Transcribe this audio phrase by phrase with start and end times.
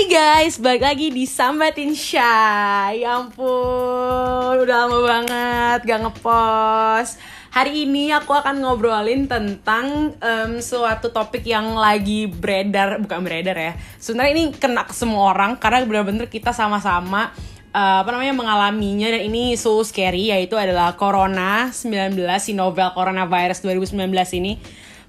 [0.00, 7.20] Hai guys, balik lagi di Sambatin Shy Ya ampun, udah lama banget gak ngepost.
[7.52, 13.72] Hari ini aku akan ngobrolin tentang em, suatu topik yang lagi beredar Bukan beredar ya.
[14.00, 17.36] Sebenarnya ini kena ke semua orang Karena bener-bener kita sama-sama
[17.68, 19.12] eh, apa namanya mengalaminya.
[19.12, 24.00] Dan ini so scary yaitu adalah Corona 19 si novel coronavirus 2019
[24.40, 24.56] ini.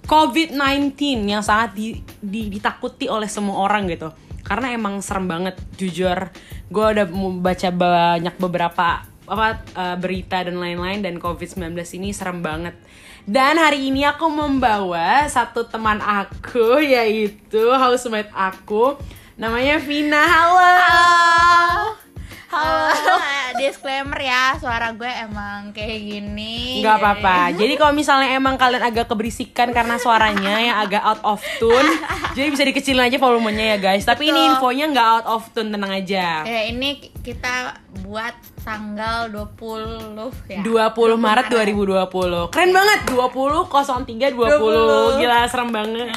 [0.04, 1.00] COVID-19
[1.32, 6.28] yang sangat di- di- ditakuti oleh semua orang gitu karena emang serem banget jujur.
[6.68, 7.08] Gue udah
[7.40, 12.76] baca banyak beberapa apa eh, berita dan lain-lain dan COVID-19 ini serem banget.
[13.24, 19.00] Dan hari ini aku membawa satu teman aku yaitu housemate aku.
[19.40, 20.68] Namanya Vina halo.
[20.68, 22.11] Halo,
[23.62, 26.84] disclaimer ya, suara gue emang kayak gini.
[26.84, 27.56] nggak apa-apa.
[27.56, 31.88] Jadi kalau misalnya emang kalian agak keberisikan karena suaranya yang agak out of tune
[32.36, 34.04] jadi bisa dikecilin aja volumenya ya guys.
[34.04, 34.52] Tapi ini Betul.
[34.56, 36.44] infonya nggak out of tune tenang aja.
[36.44, 40.18] Ya, ini kita buat tanggal 20
[40.50, 40.62] ya.
[40.62, 43.00] 20 Maret 2020 Keren banget.
[43.10, 46.08] 20 03 20 Gila serem banget.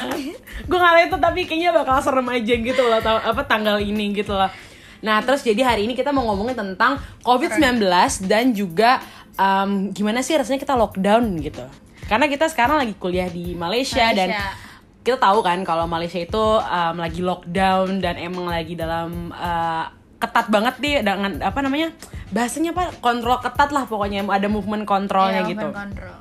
[0.65, 4.33] Gue gak liat tuh tapi kayaknya bakal serem aja gitu loh Apa tanggal ini gitu
[4.33, 4.49] loh
[5.05, 7.77] Nah terus jadi hari ini kita mau ngomongin tentang COVID-19
[8.25, 8.97] Dan juga
[9.31, 11.61] em, gimana sih rasanya kita lockdown gitu
[12.03, 14.63] Karena kita sekarang lagi kuliah di Malaysia, dan Malaysia.
[15.01, 20.47] kita tahu kan kalau Malaysia itu em, lagi lockdown dan emang lagi dalam eh, ketat
[20.47, 21.93] banget nih dengan apa namanya
[22.27, 25.67] bahasanya apa kontrol ketat lah pokoknya ada movement kontrolnya Iya, gitu.
[25.69, 26.17] control.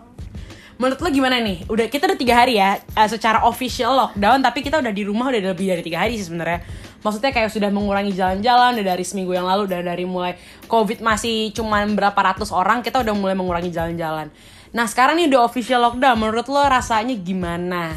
[0.74, 1.62] Menurut lo gimana nih?
[1.70, 5.30] Udah kita udah tiga hari ya eh, secara official lockdown tapi kita udah di rumah
[5.30, 6.60] udah lebih dari tiga hari sih sebenarnya.
[7.04, 11.92] Maksudnya kayak sudah mengurangi jalan-jalan dari seminggu yang lalu udah dari mulai covid masih cuman
[11.92, 14.32] berapa ratus orang kita udah mulai mengurangi jalan-jalan.
[14.72, 16.16] Nah sekarang nih udah official lockdown.
[16.16, 17.92] Menurut lo rasanya gimana?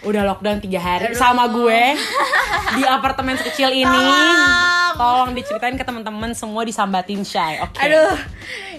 [0.00, 2.00] Udah lockdown tiga hari sama gue
[2.80, 4.08] di apartemen sekecil ini.
[4.96, 7.60] Tolong diceritain ke teman-teman semua disambatin shy.
[7.60, 7.76] Oke.
[7.76, 8.16] Aduh.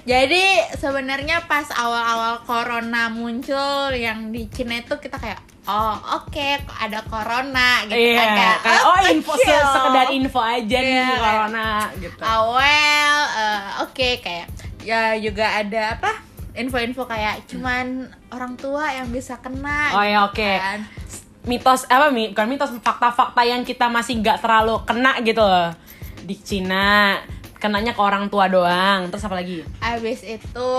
[0.01, 0.41] Jadi
[0.81, 7.85] sebenarnya pas awal-awal corona muncul yang di Cina itu kita kayak oh oke ada corona
[7.85, 8.29] gitu Iya, kan
[8.59, 12.21] kayak oh info se- sekedar info aja nih Iya, kayak- corona gitu.
[12.21, 14.47] Ah, well, eh, oke kayak
[14.81, 16.11] ya juga ada apa
[16.51, 20.51] info-info kayak cuman orang tua yang bisa kena Oh ya gitu oke.
[20.57, 20.79] kan.
[21.41, 25.73] Mitos apa mi- bukan mitos fakta-fakta yang kita masih nggak terlalu kena gitu loh
[26.19, 27.17] di Cina
[27.55, 30.69] kenanya ke orang tua doang terus apa lagi Abis itu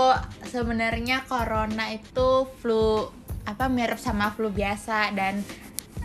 [0.45, 2.29] sebenarnya corona itu
[2.59, 3.07] flu
[3.43, 5.11] apa mirip sama flu biasa.
[5.11, 5.43] Dan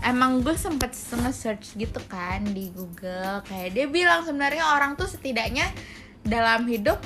[0.00, 3.42] emang gue sempet nge-search gitu kan di Google.
[3.44, 5.66] Kayak dia bilang sebenarnya orang tuh setidaknya
[6.22, 6.98] dalam hidup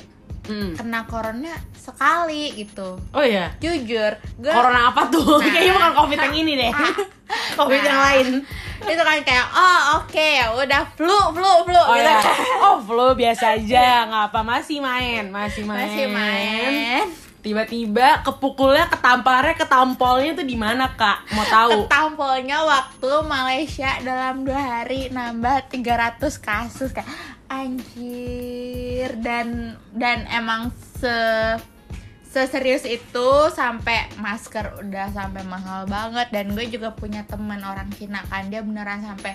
[0.43, 0.75] Hmm.
[0.75, 2.99] kena corona sekali gitu.
[2.99, 3.55] oh iya?
[3.63, 4.11] Jujur,
[4.43, 5.39] gue corona apa tuh?
[5.39, 5.47] Nah.
[5.55, 6.73] kayaknya bukan covid yang ini deh.
[7.57, 8.27] Covid yang Nah, lain.
[8.91, 12.11] Itu kan kayak oh oke ya udah flu flu flu oh gitu.
[12.11, 12.37] ya kan.
[12.67, 15.87] oh flu biasa aja nggak apa masih main masih main.
[15.87, 17.07] masih main
[17.43, 21.27] tiba-tiba kepukulnya ketamparnya ketampolnya tuh di mana kak?
[21.35, 21.71] Mau tahu?
[21.85, 27.11] Ketampolnya waktu Malaysia dalam dua hari nambah 300 kasus kayak
[27.51, 29.19] anjir.
[29.19, 30.71] Dan dan emang
[31.03, 31.19] se
[32.33, 36.31] seserius itu sampai masker udah sampai mahal banget.
[36.31, 38.49] Dan gue juga punya teman orang Cina kan.
[38.49, 39.35] Dia beneran sampai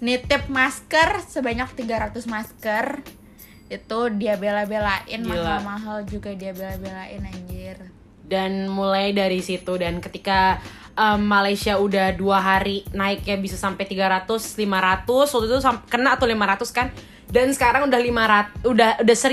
[0.00, 3.04] nitip masker sebanyak 300 masker
[3.72, 7.80] itu dia bela-belain mahal-mahal juga dia bela-belain anjir
[8.22, 10.60] dan mulai dari situ dan ketika
[10.92, 15.56] em, Malaysia udah dua hari naiknya bisa sampai 300 500 waktu itu
[15.88, 16.88] kena tuh 500 kan
[17.32, 19.24] dan sekarang udah 500 udah udah 1000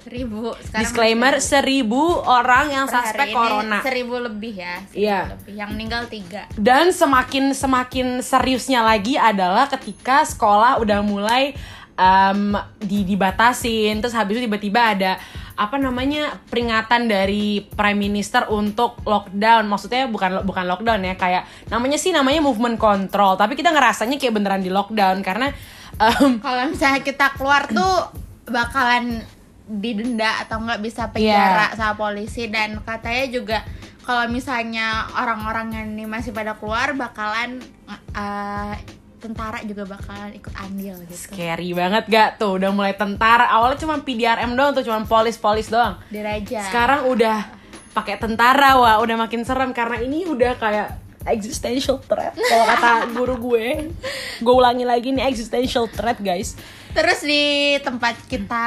[0.00, 2.16] seribu sekarang disclaimer seribu.
[2.24, 5.18] 1000 orang yang suspek corona seribu lebih ya seribu Iya.
[5.36, 5.52] lebih.
[5.52, 11.52] yang meninggal tiga dan semakin semakin seriusnya lagi adalah ketika sekolah udah mulai
[11.94, 14.00] em, di dibatasin.
[14.00, 15.12] Terus habis itu tiba-tiba ada
[15.52, 19.68] apa namanya peringatan dari prime minister untuk lockdown.
[19.68, 23.36] Maksudnya bukan bukan lockdown ya kayak namanya sih namanya movement control.
[23.36, 25.52] Tapi kita ngerasanya kayak beneran di lockdown karena
[25.96, 28.08] em, kalau misalnya kita keluar tuh
[28.48, 29.22] bakalan
[29.62, 31.76] didenda atau nggak bisa penjara Iya.
[31.78, 32.48] sama polisi.
[32.48, 33.58] Dan katanya juga
[34.02, 37.62] kalau misalnya orang-orang yang ini masih pada keluar bakalan
[38.12, 38.74] eh,
[39.22, 41.30] tentara juga bakalan ikut andil gitu.
[41.30, 42.58] Scary banget gak tuh?
[42.58, 43.46] Udah mulai tentara.
[43.48, 45.94] Awalnya cuma PDRM doang tuh cuma polis-polis doang.
[46.10, 47.46] Diraja sekarang udah
[47.92, 49.70] pakai tentara wah udah makin serem.
[49.70, 50.88] Karena ini udah kayak
[51.22, 53.94] existential threat kalau kata guru gue.
[54.38, 56.58] Gue ulangi lagi nih existential threat guys.
[56.92, 57.44] Terus di
[57.80, 58.66] tempat kita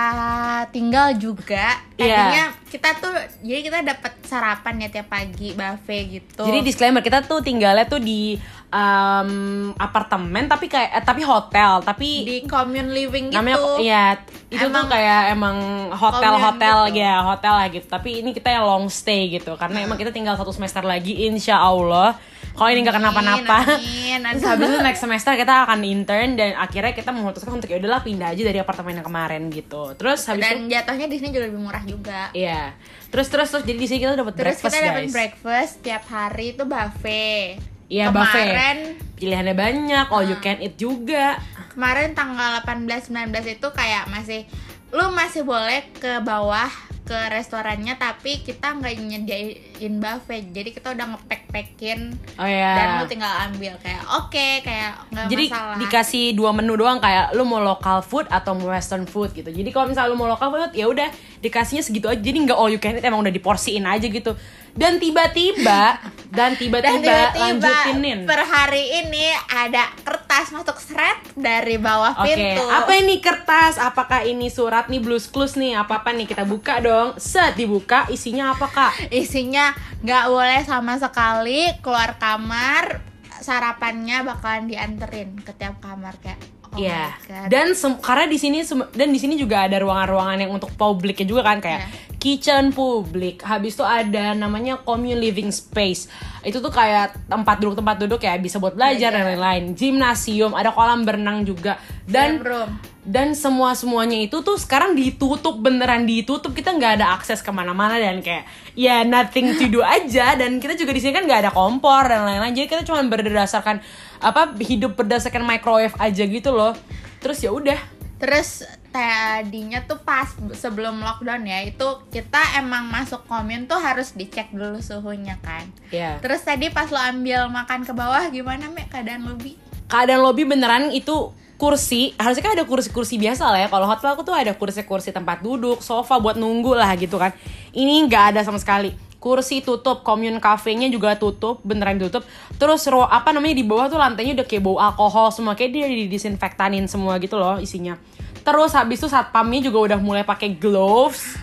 [0.71, 2.09] tinggal juga Iya.
[2.09, 6.41] tadinya kita tuh jadi kita dapat sarapan ya tiap pagi buffet gitu.
[6.41, 8.39] Jadi disclaimer kita tuh tinggalnya tuh di
[8.69, 9.31] em,
[9.77, 13.37] apartemen tapi kayak eh, tapi hotel tapi di commune living gitu.
[13.39, 14.05] namanya ya
[14.49, 15.57] itu tuh Emang kayak emang
[15.93, 17.01] hotel hotel gitu.
[17.03, 20.35] ya hotel lah gitu tapi ini kita yang long stay gitu karena emang kita tinggal
[20.35, 22.17] satu semester lagi insya Allah
[22.55, 23.57] kalau ini nggak kenapa-napa.
[24.31, 27.99] Terus habis itu next semester kita akan intern dan akhirnya kita memutuskan untuk ya udahlah
[27.99, 29.91] pindah aja dari apartemen yang kemarin gitu.
[29.99, 32.31] Terus habis itu Dan jatuhnya di sini juga lebih murah juga.
[32.31, 32.71] Iya.
[33.11, 36.55] Terus terus terus jadi di sini kita dapat Terus breakfast kita dapat breakfast tiap hari
[36.55, 37.74] itu buffet.
[37.87, 38.49] Iya, buffet.
[38.49, 38.79] Kemarin
[39.15, 41.39] Pilihannya banyak, all you can eat juga.
[41.71, 44.47] kemarin tanggal 18 19 itu kayak masih
[44.89, 46.71] lu masih boleh ke bawah
[47.03, 52.73] ke restorannya tapi kita nggak nyediain buffet jadi kita udah ngepack-packin Oh ya.
[52.73, 57.35] dan lu tinggal ambil kayak oke kayak nggak Jadi masalah dikasih dua menu doang kayak
[57.35, 59.51] lu mau local food atau mau western food gitu.
[59.51, 61.11] Jadi kalau misalnya lu mau local food ya udah
[61.43, 62.17] dikasihnya segitu aja.
[62.17, 64.33] Jadi nggak all you can eat emang udah diporsiin aja gitu.
[64.75, 66.03] Dan tiba-tiba
[66.35, 68.27] dan tiba-tiba lanjutinin.
[68.27, 73.79] per hari ini ada kertas masuk seret dari bawah Oke, pintu apa ini kertas?
[73.79, 75.79] Apakah ini surat nih blues clues nih?
[75.79, 77.15] Apa apa nih kita buka dong?
[77.15, 78.93] Set dibuka, isinya apa kak?
[79.15, 79.71] isinya
[80.03, 82.99] nggak boleh sama sekali keluar kamar
[83.39, 86.39] sarapannya bakalan dianterin ke tiap kamar kayak
[86.75, 87.47] oh God.
[87.47, 87.67] Dan
[88.03, 88.59] karena di sini
[88.93, 91.89] dan di sini juga ada ruangan-ruangan yang untuk publiknya juga kan kayak Iya.
[92.19, 93.45] kitchen publik.
[93.45, 96.09] Habis itu ada namanya commune living space.
[96.41, 99.77] Itu tuh kayak tempat duduk tempat duduk ya bisa buat belajar dan lain-lain.
[99.77, 101.77] Gimnasium, ada kolam berenang juga.
[102.05, 102.94] Dan room.
[103.05, 106.57] Dan semua semuanya itu tuh sekarang ditutup beneran ditutup.
[106.57, 110.33] Kita nggak ada akses ke mana-mana dan kayak ya nothing to do aja.
[110.33, 112.57] Dan kita juga di sini kan nggak ada kompor dan lain-lain.
[112.57, 113.77] Jadi kita cuma berdasarkan
[114.19, 116.73] apa hidup berdasarkan microwave aja gitu loh.
[117.21, 117.77] Terus ya udah.
[118.17, 124.49] Terus tadinya tuh pas sebelum lockdown ya itu kita emang masuk komin tuh harus dicek
[124.49, 125.69] dulu suhunya kan.
[125.93, 129.59] ya Terus tadi pas lo ambil makan ke bawah gimana Mek keadaan lobby?
[129.85, 133.67] keadaan lobby beneran itu kursi harusnya kan ada kursi-kursi biasa lah ya.
[133.71, 137.31] Kalau hotel aku tuh ada kursi-kursi tempat duduk sofa buat nunggu lah gitu kan.
[137.71, 138.91] Ini nggak ada sama sekali.
[139.17, 142.27] Kursi tutup commune cafe-nya juga tutup beneran tutup.
[142.61, 145.87] Terus ro apa namanya di bawah tuh lantainya udah kayak bau alkohol semua kayak dia
[145.89, 147.97] didisinfektanin semua gitu loh isinya.
[148.45, 151.41] Terus habis itu satpamnya juga udah mulai pakai gloves.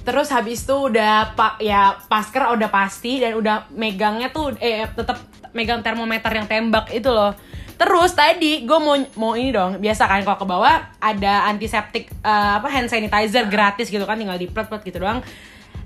[0.00, 5.20] Terus habis itu udah pak ya masker udah pasti dan udah megangnya tuh eh tetap
[5.52, 7.36] megang termometer yang tembak itu loh.
[7.80, 12.52] Terus tadi gue mau mau ini dong biasa kan kalau ke bawah ada antiseptik eh,
[12.60, 15.24] apa hand sanitizer gratis gitu kan tinggal diplet-plet gitu doang.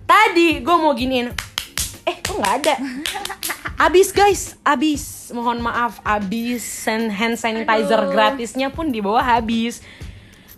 [0.05, 1.31] Tadi gue mau giniin
[2.05, 2.75] eh kok nggak ada
[3.81, 8.12] abis guys abis mohon maaf abis hand hand sanitizer Aduh.
[8.12, 9.81] gratisnya pun di bawah habis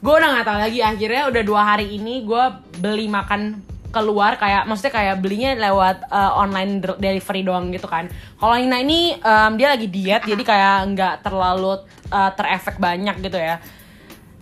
[0.03, 2.45] gue udah nggak tahu lagi akhirnya udah dua hari ini gue
[2.83, 3.63] beli makan
[3.97, 8.13] keluar kayak maksudnya kayak belinya lewat uh, online delivery doang gitu kan.
[8.37, 11.81] Kalau Nina ini um, dia lagi diet jadi kayak nggak terlalu
[12.13, 13.57] uh, terefek banyak gitu ya.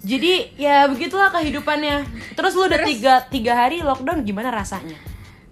[0.04, 2.04] Jadi ya begitulah kehidupannya.
[2.34, 4.98] Terus lu udah Terus- tiga tiga hari lockdown gimana rasanya?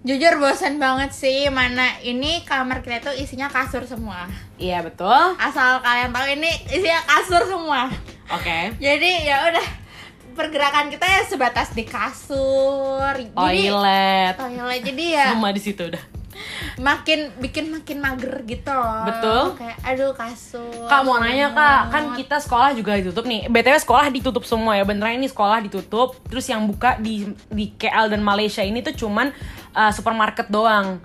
[0.03, 1.47] Jujur bosan banget sih.
[1.47, 4.27] Mana ini kamar kita tuh isinya kasur semua.
[4.59, 5.15] iya betul.
[5.39, 7.87] Asal kalian tahu ini isinya kasur semua.
[8.27, 8.59] oke.
[8.77, 9.67] Jadi ya udah
[10.33, 13.13] pergerakan kita ya sebatas di kasur.
[13.15, 16.03] Jadi toilet toilet jadi ya sama di situ udah
[16.81, 19.05] makin bikin makin mager gitu loh.
[19.05, 19.41] Betul.
[19.57, 20.89] Kayak aduh kasur.
[20.89, 23.47] Kak mau nanya kak, kan kita sekolah juga ditutup nih.
[23.47, 26.17] btw sekolah ditutup semua ya, beneran ini sekolah ditutup.
[26.27, 29.31] Terus yang buka di di KL dan Malaysia ini tuh cuman
[29.77, 30.99] uh, supermarket doang.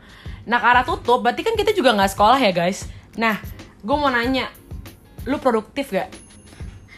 [0.48, 2.88] Nah karena tutup, berarti kan kita juga nggak sekolah ya guys.
[3.18, 3.36] Nah,
[3.82, 4.46] gue mau nanya,
[5.26, 6.08] lu produktif gak?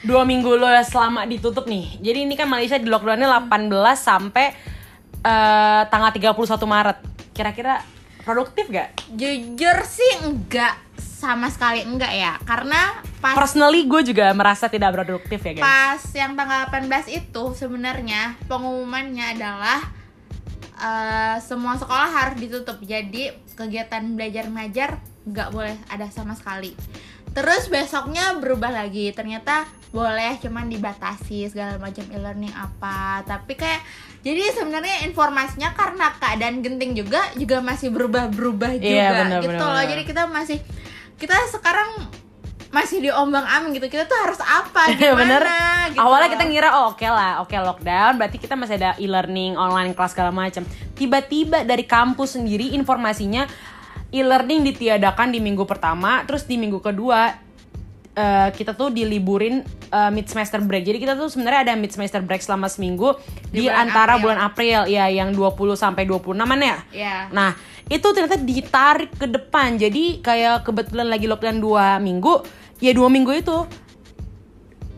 [0.00, 2.00] Dua minggu lo selama ditutup nih.
[2.00, 4.46] Jadi ini kan Malaysia di lockdownnya 18 sampai
[5.24, 6.98] uh, tanggal 31 Maret.
[7.36, 7.84] Kira-kira
[8.24, 8.96] produktif gak?
[9.16, 12.36] jujur sih enggak sama sekali enggak ya.
[12.44, 15.62] Karena pas Personally gue juga merasa tidak produktif ya guys.
[15.62, 19.84] pas yang tanggal 18 itu sebenarnya pengumumannya adalah
[20.80, 24.90] eh, semua sekolah harus ditutup jadi kegiatan belajar mengajar
[25.28, 26.72] nggak boleh ada sama sekali
[27.30, 29.10] terus besoknya berubah lagi.
[29.10, 33.26] Ternyata boleh cuman dibatasi segala macam e-learning apa.
[33.26, 33.82] Tapi kayak
[34.22, 39.82] jadi sebenarnya informasinya karena keadaan genting juga juga masih berubah-berubah juga Iya, benar, gitu loh.
[39.82, 40.58] Jadi kita masih
[41.18, 41.90] kita sekarang
[42.70, 43.90] masih diombang ambing gitu.
[43.90, 44.86] Kita tuh harus apa?
[44.94, 45.42] Iya, gimana bener.
[45.90, 46.34] gitu Awalnya loh.
[46.38, 50.30] kita ngira oh oke lah, oke lockdown, berarti kita masih ada e-learning, online kelas segala
[50.30, 50.62] macam.
[50.94, 53.48] Tiba-tiba dari kampus sendiri informasinya
[54.10, 57.30] e-learning ditiadakan di minggu pertama, terus di minggu kedua
[58.10, 60.82] eh, kita tuh diliburin eh, mid semester break.
[60.82, 63.14] Jadi kita tuh sebenarnya ada mid semester break selama seminggu
[63.54, 64.22] di, Di bulan antara April.
[64.26, 66.78] bulan April ya yang 20 sampai 26 ya.
[66.90, 67.16] Iya.
[67.30, 67.50] Nah,
[67.86, 69.78] itu ternyata ditarik ke depan.
[69.78, 72.42] Jadi kayak kebetulan lagi lockdown dua minggu,
[72.82, 73.58] ya dua minggu itu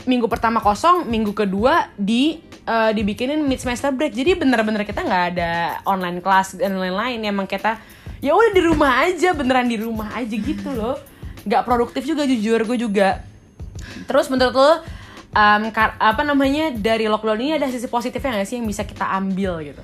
[0.03, 4.13] minggu pertama kosong, minggu kedua di eh, dibikinin mid semester break.
[4.17, 5.53] Jadi bener-bener kita nggak ada
[5.85, 7.23] online class dan lain-lain.
[7.23, 7.77] Emang kita
[8.23, 10.97] ya udah di rumah aja, beneran di rumah aja gitu loh.
[11.43, 13.27] Nggak produktif juga jujur gue juga.
[14.07, 14.73] Terus menurut lo
[15.29, 19.11] em, kar- apa namanya dari lockdown ini ada sisi positifnya nggak sih yang bisa kita
[19.11, 19.83] ambil gitu?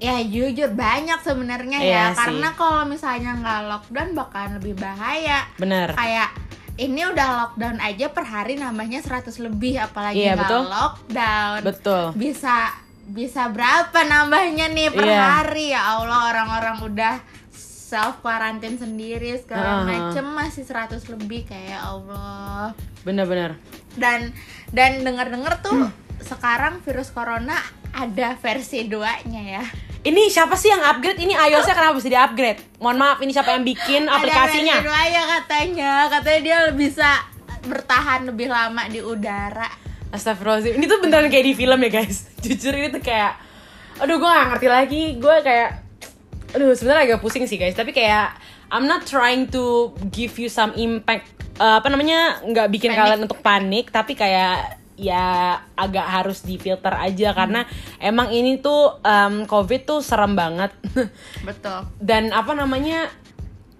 [0.00, 2.16] Ya jujur banyak sebenarnya Iya ya sih.
[2.18, 5.44] karena kalau misalnya nggak lockdown bakalan lebih bahaya.
[5.54, 5.92] Bener.
[5.92, 6.32] Kayak
[6.74, 10.62] ini udah lockdown aja per hari nambahnya 100 lebih apalagi Iya, nggak betul.
[10.66, 11.58] lockdown.
[11.62, 12.04] Betul.
[12.16, 12.56] Bisa
[13.04, 15.20] bisa berapa nambahnya nih per Iya.
[15.20, 17.14] hari ya Allah orang-orang udah
[17.90, 19.84] self quarantine sendiri segala Uh-huh.
[19.84, 22.70] macem masih 100 lebih kayak ya Allah.
[23.02, 23.58] Bener-bener.
[23.92, 24.30] Dan
[24.70, 25.90] dan denger-denger tuh Hmm.
[26.20, 27.58] sekarang virus corona
[27.90, 29.64] ada versi 2-nya ya.
[30.00, 31.18] Ini siapa sih yang upgrade?
[31.18, 32.62] Ini iOS-nya kenapa bisa di-upgrade?
[32.78, 34.78] Mohon maaf, ini siapa yang bikin aplikasinya?
[34.78, 35.90] Ada versi 2 ya katanya.
[36.08, 37.10] Katanya dia bisa
[37.62, 39.68] bertahan lebih lama di udara.
[40.08, 40.74] Astagfirullahaladzim.
[40.74, 42.30] Ini tuh beneran kayak di film ya guys.
[42.42, 43.36] Jujur ini tuh kayak,
[43.98, 45.02] aduh gue gak ngerti lagi.
[45.16, 45.70] Gue kayak,
[46.50, 47.72] aduh sebenarnya agak pusing sih guys.
[47.72, 48.34] Tapi kayak,
[48.68, 49.64] I'm not trying to
[50.06, 51.26] give you some impact.
[51.56, 52.40] eh, apa namanya?
[52.42, 53.00] Nggak bikin Panik.
[53.00, 53.86] kalian untuk panik.
[53.88, 54.54] Tapi kayak
[54.94, 55.24] ya
[55.74, 57.64] agak harus difilter aja karena
[57.98, 60.68] emang ini tuh em, covid tuh serem banget
[61.40, 61.88] Betul.
[61.96, 63.08] dan apa namanya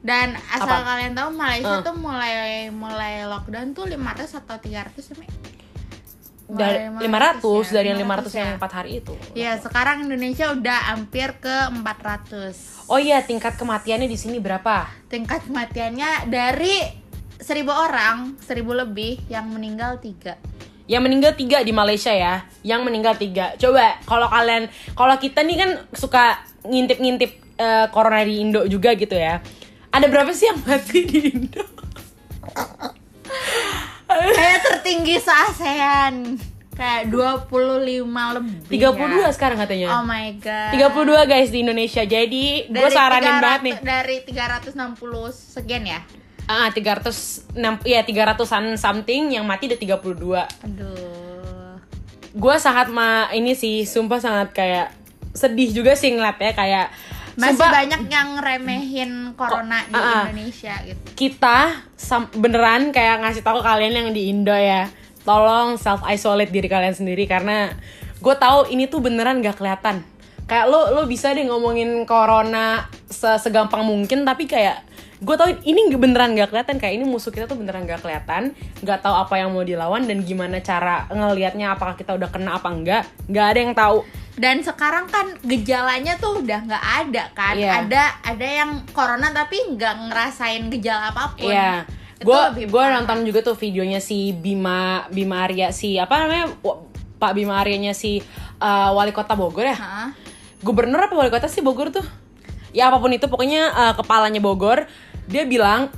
[0.00, 0.96] Dan asal Apa?
[0.96, 1.84] kalian tahu Malaysia Eh.
[1.84, 2.32] tuh mulai
[2.70, 5.28] mulai lockdown tuh 500 atau 300 ya, Mi?
[6.50, 8.38] Dari Mulai 500 ya, dari yang 500 ya.
[8.38, 12.86] yang 4 hari itu Ya, sekarang Indonesia udah hampir ke 400.
[12.86, 16.74] oh iya tingkat kematiannya di sini berapa Tingkat kematiannya dari
[17.36, 20.36] 1000 orang, 1000 lebih yang meninggal 3.
[20.86, 25.56] yang meninggal tiga di Malaysia ya yang meninggal tiga coba kalau kalian kalau kita nih
[25.56, 29.38] kan suka ngintip-ngintip eh, corona di Indo juga gitu ya
[29.88, 31.62] ada berapa sih yang mati di Indo
[34.10, 36.14] Kayak tertinggi se-ASEAN.
[36.72, 37.52] Kayak 25
[38.32, 38.56] lebih.
[38.64, 38.80] 32
[39.20, 39.28] ya.
[39.30, 40.72] sekarang katanya Oh my god.
[40.72, 44.72] 32 guys di Indonesia jadi gue saranin 300 banget nih Dari 360
[45.30, 46.00] sekian ya.
[46.46, 51.76] ah 306 ya 300an something yang mati udah 32 Aduh.
[52.32, 54.88] gue sangat ma ini sih sumpah sangat kayak
[55.30, 56.86] sedih juga sih ngeliat ya kayak
[57.40, 60.28] Masih sumpah, banyak yang remehin corona di ah.
[60.28, 61.00] Indonesia gitu.
[61.16, 61.58] kita
[61.96, 64.92] sam- beneran kayak ngasih tahu kalian yang di Indo ya
[65.24, 67.72] tolong self isolate diri kalian sendiri karena
[68.20, 70.04] gue tahu ini tuh beneran gak kelihatan
[70.44, 74.82] kayak lo lo bisa deh ngomongin corona se- segampang mungkin tapi kayak
[75.20, 79.04] gue tahu ini beneran gak kelihatan kayak ini musuh kita tuh beneran gak kelihatan nggak
[79.04, 83.04] tahu apa yang mau dilawan dan gimana cara ngelihatnya apakah kita udah kena apa enggak
[83.28, 84.00] nggak ada yang tahu
[84.40, 87.60] Dan sekarang kan gejalanya tuh udah nggak ada kan.
[87.60, 87.84] Iya.
[87.84, 91.52] Ada ada yang corona tapi nggak ngerasain gejala apa pun.
[91.52, 91.84] Iya.
[92.16, 96.56] Itu Gue gue nonton juga tuh videonya si Bima Bima Arya si apa namanya
[97.20, 98.24] Pak Bima Aryanya si
[98.64, 99.76] uh, wali kota Bogor ya.
[99.76, 100.08] Hah?
[100.64, 102.06] Gubernur apa wali kota sih Bogor tuh?
[102.72, 104.88] Ya apa pun itu pokoknya uh, kepalanya Bogor
[105.30, 105.88] dia bilang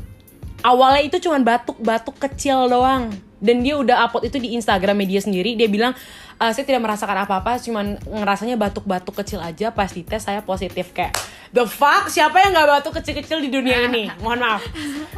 [0.62, 3.10] awalnya itu cuman batuk-batuk kecil doang.
[3.42, 5.58] Dan dia udah upload itu di Instagram media sendiri.
[5.58, 5.98] Dia bilang
[6.38, 9.74] "Eh, saya tidak merasakan apa-apa cuman ngerasanya batuk-batuk kecil aja.
[9.74, 10.94] Pas dites saya positif.
[10.94, 11.18] Kayak
[11.50, 12.06] the fuck?
[12.06, 14.06] Siapa yang nggak batuk kecil-kecil di dunia ini?
[14.22, 14.62] Mohon maaf.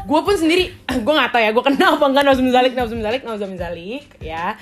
[0.09, 0.73] Gue pun sendiri
[1.05, 4.57] gue nggak tahu ya gue kenal apa enggak nausum zalik nausum zalik nausum zalik ya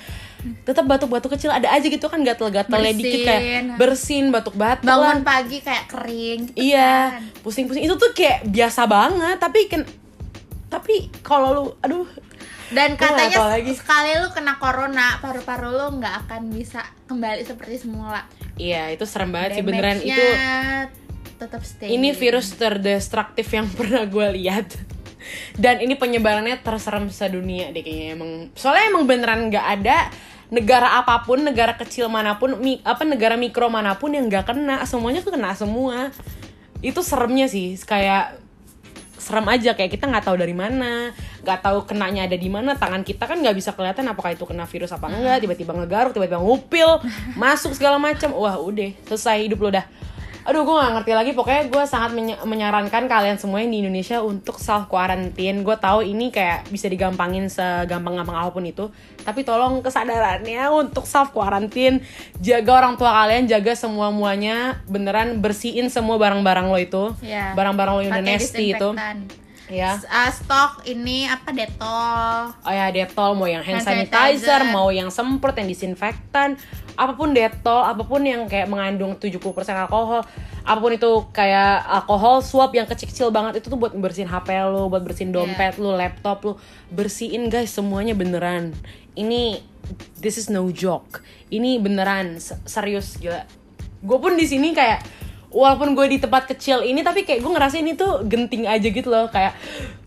[0.63, 4.27] tetap batuk-batuk kecil ada aja gitu kan gatel-gatelnya dikit kayak Bersin.
[4.27, 5.15] batuk-batuk lah.
[5.15, 7.41] Bangun pagi kayak kering gitu Iya, kan.
[7.41, 9.81] pusing-pusing itu tuh kayak biasa banget, tapi kan
[10.67, 12.09] tapi kalau lu aduh
[12.67, 13.71] Dan katanya lagi.
[13.71, 18.25] sekali lu kena corona, paru-paru lu nggak akan bisa kembali seperti semula.
[18.53, 20.25] iya itu serem banget sih beneran itu
[21.35, 21.89] tetap stay.
[21.89, 24.67] ini virus terdestruktif yang pernah gue lihat
[25.55, 29.97] dan ini penyebarannya terserem sedunia deh kayaknya emang soalnya emang beneran nggak ada
[30.53, 34.53] negara apa pun negara kecil mana pun mi, apa negara mikro mana pun yang nggak
[34.53, 36.13] kena semuanya tuh kena semua.
[36.85, 38.37] Itu seremnya sih kayak
[39.17, 41.15] serem aja kayak kita nggak tahu dari mana
[41.47, 44.67] nggak tahu kenanya ada di mana tangan kita kan nggak bisa kelihatan apakah itu kena
[44.67, 47.01] virus apa enggak tiba-tiba ngegaruk tiba-tiba ngupil
[47.41, 48.29] masuk segala macam.
[48.37, 49.85] Wah udah selesai hidup lo dah
[50.43, 51.31] aduh gue gak ngerti lagi.
[51.31, 56.03] Pokoknya gue sangat menye- menyarankan kalian semua yang di Indonesia untuk self quarantine gue tahu
[56.03, 58.91] ini kayak bisa digampangin segampang-gampang apa pun itu.
[59.21, 62.03] Tapi tolong kesadarannya untuk self quarantine
[62.37, 67.03] jaga orang tua kalian jaga semua muanya beneran bersihin semua barang-barang lo itu.
[67.19, 67.55] Iya.
[67.55, 68.89] barang-barang lo yang udah nasty itu.
[69.67, 69.95] Ya.
[69.95, 74.75] Uh, stok ini apa detol Oh ya Dettol mau yang hand, Hand sanitizer, sanitizer.
[74.75, 76.59] mau yang semprot, yang disinfektan,
[76.93, 79.39] apa pun Dettol, apa pun yang kayak mengandung 70%
[79.73, 80.27] alkohol,
[80.61, 84.91] apa pun itu kayak alkohol swab yang kecil-kecil banget itu tuh buat bersihin HP lu,
[84.91, 86.53] buat bersihin dompet lu, laptop lu,
[86.89, 88.75] bersihin guys semuanya beneran.
[89.13, 89.63] Ini
[90.19, 91.23] this is no joke.
[91.47, 93.47] Ini beneran se- serius gila.
[93.99, 95.03] Gue pun di sini kayak
[95.53, 99.07] walaupun gue di tempat kecil ini tapi kayak gue ngerasa ini tuh genting aja gitu
[99.07, 99.53] loh kayak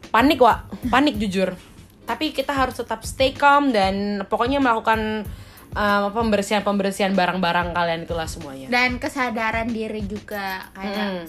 [0.08, 1.54] panik wa panik jujur
[2.02, 5.22] tapi kita harus tetap stay calm dan pokoknya melakukan
[5.72, 11.26] uh, pembersihan pembersihan barang-barang kalian itulah semuanya dan kesadaran diri juga kayak Hmm.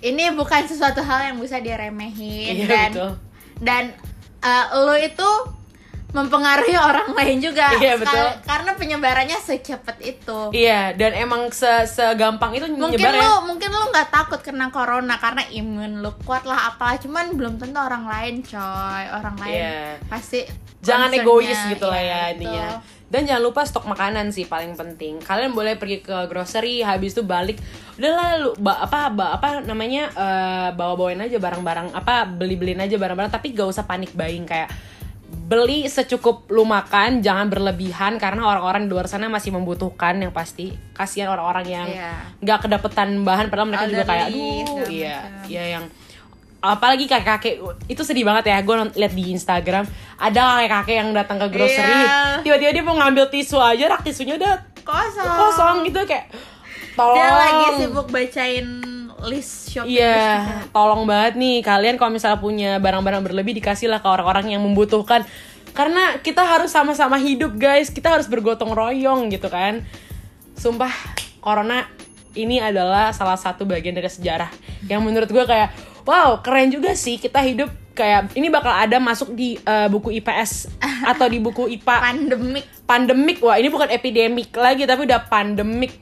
[0.00, 3.12] ini bukan sesuatu hal yang bisa diremehin Iya, dan betul.
[3.58, 3.84] dan
[4.40, 5.28] uh, lo itu
[6.08, 8.16] mempengaruhi orang lain juga Iya, betul.
[8.16, 13.20] Kar- karena penyebarannya secepat itu iya dan emang se segampang itu mungkin nyebar ya.
[13.20, 17.54] lu mungkin lu nggak takut kena corona karena imun lu kuat lah apalah cuman belum
[17.56, 18.58] tentu orang lain coy
[19.06, 20.00] orang lain Iya.
[20.06, 20.48] pasti
[20.80, 22.32] jangan egois gitu lah iya, ya betul.
[22.38, 22.68] intinya
[23.08, 27.20] dan jangan lupa stok makanan sih paling penting kalian boleh pergi ke grocery habis itu
[27.22, 27.56] balik
[27.94, 32.78] udahlah lu ba- apa ba- apa namanya eh, bawa bawain aja barang-barang apa beli beliin
[32.78, 34.68] aja barang-barang tapi gak usah panik buying kayak
[35.48, 40.76] beli secukup lu makan jangan berlebihan karena orang-orang di luar sana masih membutuhkan yang pasti
[40.92, 42.12] kasihan orang-orang yang Iya.
[42.38, 45.84] nggak kedapetan bahan padahal mereka juga kayak aduh iya iya yang
[46.58, 47.54] apalagi kakek-kakek
[47.86, 52.44] itu sedih banget ya gue liat di Instagram ada kakek-kakek yang datang ke grocery Iya.
[52.44, 54.52] tiba-tiba dia mau ngambil tisu aja rak tisunya udah
[54.82, 56.28] kosong kosong gitu kayak
[56.92, 58.66] tolong dia lagi sibuk bacain
[59.26, 60.70] list shopping Iya, juga.
[60.70, 65.26] tolong banget nih kalian kalau misalnya punya barang-barang berlebih dikasih lah ke orang-orang yang membutuhkan.
[65.74, 69.86] Karena kita harus sama-sama hidup guys, kita harus bergotong royong gitu kan.
[70.58, 70.90] Sumpah,
[71.38, 71.86] corona
[72.38, 74.50] ini adalah salah satu bagian dari sejarah
[74.86, 75.74] yang menurut gue kayak
[76.06, 80.70] wow keren juga sih kita hidup kayak ini bakal ada masuk di uh, buku IPS
[81.02, 85.98] atau di buku IPA pandemik pandemik wah ini bukan epidemik lagi tapi udah pandemik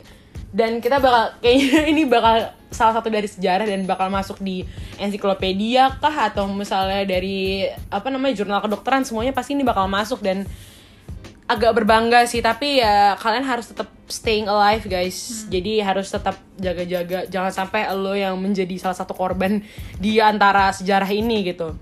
[0.54, 4.62] dan kita bakal kayaknya ini bakal salah satu dari sejarah dan bakal masuk di
[5.00, 6.30] ensiklopedia kah?
[6.30, 10.46] Atau misalnya dari apa namanya jurnal kedokteran semuanya pasti ini bakal masuk dan
[11.46, 12.42] agak berbangga sih.
[12.42, 15.46] Tapi ya kalian harus tetap staying alive guys.
[15.50, 17.26] Jadi harus tetap jaga-jaga.
[17.26, 19.62] Jangan sampai lo yang menjadi salah satu korban
[19.98, 21.74] di antara sejarah ini gitu.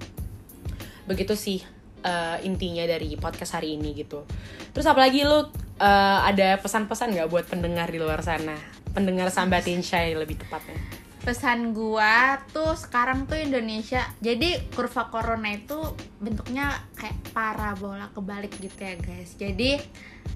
[1.05, 1.75] Begitu sih
[2.05, 4.29] eh, intinya dari podcast hari ini gitu.
[4.71, 5.49] Terus apalagi lu
[5.81, 8.55] eh, ada pesan-pesan nggak buat pendengar di luar sana?
[8.93, 10.79] Pendengar sambatin shy lebih tepatnya.
[11.25, 14.05] Pesan gua tuh sekarang tuh Indonesia.
[14.21, 15.81] Jadi kurva corona itu
[16.21, 16.69] bentuknya
[17.01, 19.33] kayak parabola kebalik gitu ya guys.
[19.41, 19.81] Jadi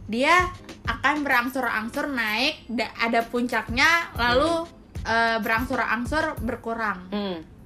[0.09, 0.49] dia
[0.89, 4.65] akan berangsur-angsur naik da- ada puncaknya lalu
[5.05, 7.13] eh, berangsur-angsur berkurang.
[7.13, 7.58] Hmm.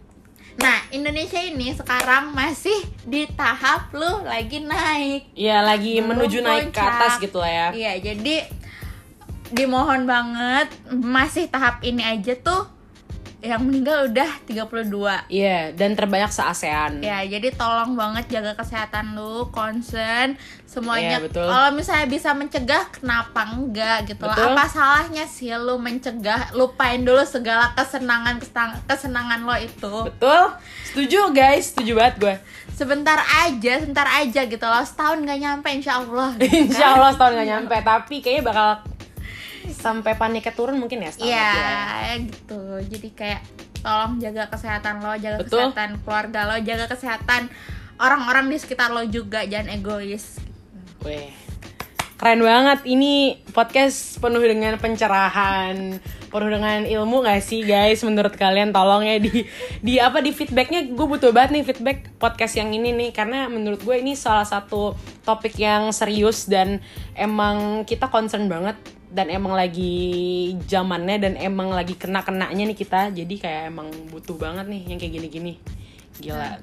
[0.55, 6.69] Nah Indonesia ini sekarang masih di tahap lu lagi naik ya lagi Belum menuju naik
[6.69, 6.93] ke puncak.
[6.93, 8.37] atas gitu lah ya Iya, jadi
[9.51, 12.69] dimohon banget masih tahap ini aja tuh
[13.43, 15.27] yang meninggal udah 32.
[15.27, 17.03] Iya, dan terbanyak se-ASEAN.
[17.03, 21.19] Ya, jadi tolong banget jaga kesehatan lu, concern semuanya.
[21.19, 21.45] Iya, betul.
[21.45, 24.23] Kalau misalnya bisa mencegah, kenapa enggak gitu.
[24.23, 24.47] Betul.
[24.49, 26.55] Apa salahnya sih lu mencegah?
[26.55, 29.95] Lupain dulu segala kesenangan kesenang- kesenangan lo itu.
[30.07, 30.43] Betul?
[30.87, 32.35] Setuju guys, setuju banget gue.
[32.73, 34.81] Sebentar aja, sebentar aja gitu loh.
[34.81, 36.31] Setahun gak nyampe insya Allah.
[36.39, 36.97] gitu Insya kan.
[36.97, 38.69] Allah setahun gak nyampe, tapi kayaknya bakal
[39.83, 41.51] sampai paniknya turun mungkin ya Iya,
[42.07, 42.15] ya.
[42.23, 42.63] gitu.
[42.87, 43.43] Jadi kayak
[43.83, 45.75] tolong jaga kesehatan lo, jaga Betul.
[45.75, 47.51] kesehatan keluarga lo, jaga kesehatan
[47.99, 50.39] orang-orang di sekitar lo juga, jangan egois.
[51.03, 51.35] Weh.
[52.15, 55.99] Keren banget ini podcast penuh dengan pencerahan,
[56.31, 58.07] penuh dengan ilmu gak sih guys?
[58.07, 59.43] Menurut kalian tolong ya di
[59.83, 63.83] di apa di feedbacknya gue butuh banget nih feedback podcast yang ini nih karena menurut
[63.83, 64.95] gue ini salah satu
[65.27, 66.79] topik yang serius dan
[67.19, 68.79] emang kita concern banget
[69.13, 73.13] dan emang lagi zamannya dan emang lagi kena kenanya nih kita.
[73.13, 75.61] Jadi kayak emang butuh banget nih yang kayak gini-gini.
[76.19, 76.59] Gila.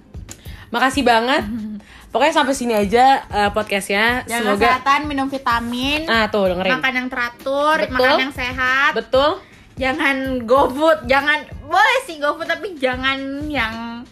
[0.73, 1.45] Makasih banget.
[2.12, 4.25] Pokoknya sampai sini aja uh, podcastnya.
[4.25, 6.81] Semoga kesehatan, minum vitamin, ah tuh dengerin.
[6.81, 7.93] Makan yang teratur, Betul.
[8.01, 8.91] makan yang sehat.
[8.97, 9.38] betul.
[9.77, 14.03] Jangan gofood, jangan boleh sih gofood tapi jangan yang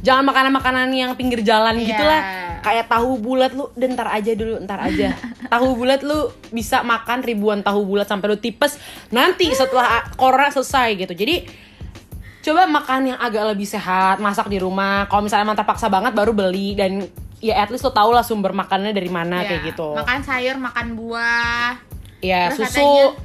[0.00, 1.86] jangan makanan-makanan yang pinggir jalan Iya.
[1.86, 2.20] gitu lah.
[2.60, 5.16] Kayak tahu bulat lu "Udah, ntar aja dulu ntar aja.
[5.50, 6.18] Tahu bulat lu
[6.50, 8.76] bisa makan ribuan tahu bulat sampai lu tipes.
[9.08, 11.10] Nanti setelah corona selesai gitu.
[11.10, 11.48] Jadi
[12.40, 15.04] coba makan yang agak lebih sehat masak di rumah.
[15.06, 16.72] Kalau misalnya emang terpaksa banget baru beli.
[16.74, 17.04] Dan
[17.38, 19.96] ya at least lo tau lah sumber makannya dari mana ya, kayak gitu.
[19.96, 21.80] Makan sayur, makan buah.
[22.20, 22.76] ya Terus susu.
[22.76, 23.16] katanya-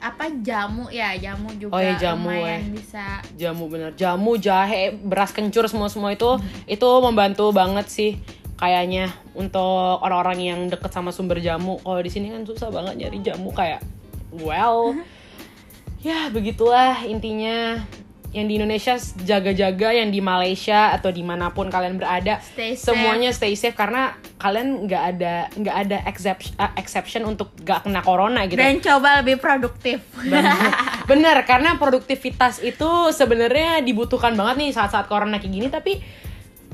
[0.00, 0.88] apa jamu?
[0.88, 2.72] Ya jamu juga Oh, iya, jamu, lumayan eh.
[2.72, 3.20] bisa.
[3.36, 3.92] Jamu bener.
[3.94, 8.16] Jamu jahe beras kencur semua semua itu itu membantu banget sih
[8.56, 11.76] kayaknya untuk orang-orang yang deket sama sumber jamu.
[11.84, 13.84] Kalau di sini kan susah banget nyari jamu kayak
[14.32, 14.96] well
[16.06, 17.84] ya begitulah intinya
[18.30, 18.94] yang di Indonesia
[19.26, 22.94] jaga-jaga yang di Malaysia atau di mana pun kalian berada Stay safe.
[22.94, 28.46] semuanya stay safe karena kalian nggak ada nggak ada exception, exception untuk gak kena corona
[28.46, 28.56] gitu.
[28.56, 30.00] Dan coba lebih produktif.
[30.22, 30.46] Bener,
[31.10, 35.98] bener, karena produktivitas itu sebenarnya dibutuhkan banget nih saat-saat corona kayak gini tapi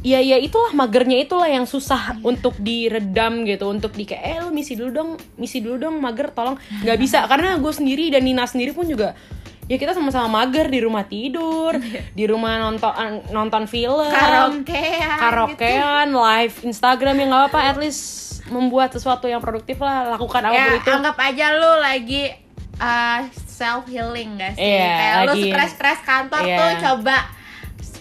[0.04, 4.52] ya ya itulah magernya itulah yang susah untuk diredam gitu untuk di kayak eh lu
[4.54, 6.60] misi dulu dong misi dulu dong mager tolong.
[6.84, 9.16] Nggak bisa karena gue sendiri dan Nina sendiri pun juga
[9.66, 11.74] ya kita sama-sama mager di rumah tidur
[12.12, 12.90] di rumah nonton
[13.28, 15.18] nonton film karaokean gitu.
[15.18, 18.02] karaokean live Instagram ya nggak apa-apa at least
[18.46, 22.22] membuat sesuatu yang produktif lah lakukan ya apa pun itu anggap aja lu lagi
[23.32, 26.56] self healing gak sih Iya, kayak lu lagi- stres stres kantor Iya.
[26.56, 27.16] tuh coba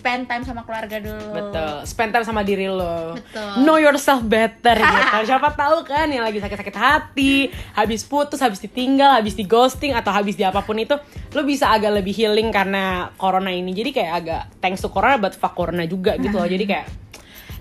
[0.05, 3.17] spend time sama keluarga dulu Betul, spend time sama diri lo.
[3.17, 3.65] Betul.
[3.65, 5.17] Know yourself better gitu.
[5.25, 10.13] Siapa tahu kan yang lagi sakit-sakit hati, habis putus, habis ditinggal, habis di ghosting atau
[10.13, 10.93] habis di apa pun itu,
[11.33, 13.73] lo bisa agak lebih healing karena corona ini.
[13.73, 16.45] Jadi kayak agak thanks to corona but fuck corona juga gitu loh.
[16.45, 16.85] Jadi kayak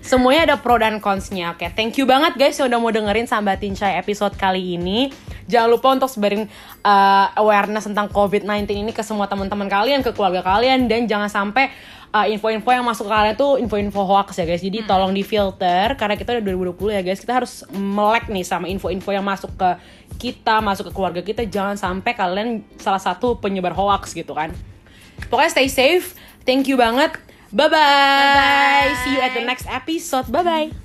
[0.05, 1.57] semuanya ada pro dan cons-nya.
[1.57, 5.09] Oke, thank you banget guys yang udah mau dengerin Sambatin Chai episode kali ini.
[5.49, 6.45] Jangan lupa untuk sebarin
[6.85, 11.73] uh, awareness tentang COVID-19 ini ke semua teman-teman kalian, ke keluarga kalian dan jangan sampai
[12.11, 14.61] uh, info-info yang masuk ke kalian tuh info-info hoax ya guys.
[14.61, 16.43] Jadi tolong difilter karena kita udah
[16.75, 17.19] 2020 ya guys.
[17.23, 19.69] Kita harus melek nih sama info-info yang masuk ke
[20.19, 21.47] kita, masuk ke keluarga kita.
[21.47, 24.53] Jangan sampai kalian salah satu penyebar hoax gitu kan.
[25.31, 26.13] Pokoknya stay safe.
[26.43, 27.17] Thank you banget.
[27.55, 27.71] Bye-bye.
[27.71, 28.89] Bye-bye.
[29.07, 30.27] See you at the next episode.
[30.27, 30.84] Bye-bye.